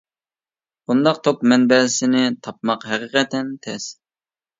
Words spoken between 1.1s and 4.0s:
توك مەنبەسىنى تاپماق ھەقىقەتەن تەس.